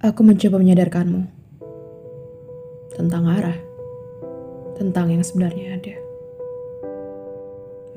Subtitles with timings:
[0.00, 1.28] Aku mencoba menyadarkanmu
[2.96, 3.60] tentang arah,
[4.80, 5.96] tentang yang sebenarnya ada.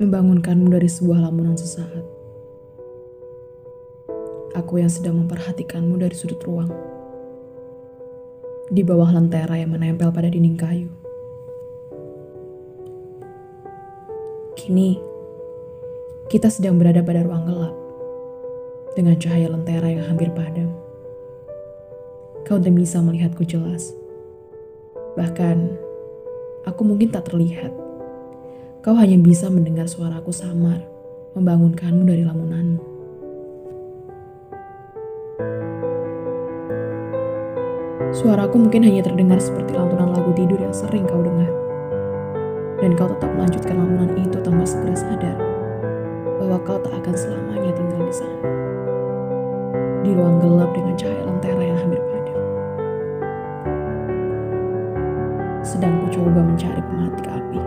[0.04, 2.04] Membangunkanmu dari sebuah lamunan sesaat.
[4.52, 6.68] Aku yang sedang memperhatikanmu dari sudut ruang.
[8.68, 10.92] Di bawah lentera yang menempel pada dinding kayu.
[14.60, 15.00] Kini,
[16.28, 17.72] kita sedang berada pada ruang gelap
[18.92, 20.83] dengan cahaya lentera yang hampir padam.
[22.44, 23.96] Kau tidak bisa melihatku jelas.
[25.16, 25.56] Bahkan,
[26.68, 27.72] aku mungkin tak terlihat.
[28.84, 30.84] Kau hanya bisa mendengar suaraku samar,
[31.32, 32.94] membangunkanmu dari lamunanmu.
[38.12, 41.48] Suaraku mungkin hanya terdengar seperti lantunan lagu tidur yang sering kau dengar.
[42.78, 45.36] Dan kau tetap melanjutkan lamunan itu tanpa segera sadar
[46.38, 48.38] bahwa kau tak akan selamanya tinggal di sana.
[50.04, 51.53] Di ruang gelap dengan cahaya lentera
[55.64, 57.60] Sedang ku coba mencari pematik api.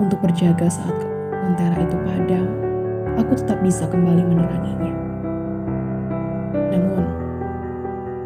[0.00, 0.96] Untuk berjaga saat
[1.30, 2.48] lentera itu padam,
[3.20, 4.94] aku tetap bisa kembali meneranginya.
[6.72, 7.04] Namun,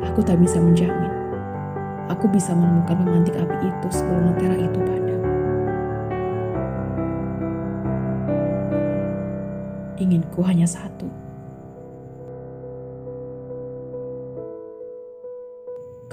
[0.07, 1.17] aku tak bisa menjamin
[2.07, 5.23] aku bisa menemukan pemantik api itu sebelum lentera itu padam.
[9.97, 11.26] Inginku hanya satu.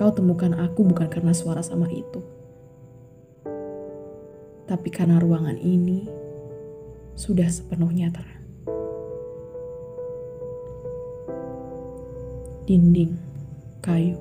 [0.04, 2.20] Kau temukan aku bukan karena suara sama itu.
[4.68, 6.04] Tapi karena ruangan ini
[7.16, 8.44] sudah sepenuhnya terang.
[12.68, 13.16] Dinding
[13.80, 14.20] kayu